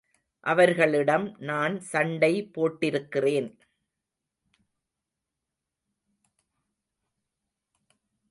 அவர்களிடம் 0.43 1.35
நான் 1.39 1.75
சண்டைபோட்டிருக்கிறேன். 1.91 3.49